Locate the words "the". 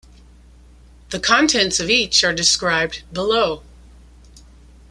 1.11-1.19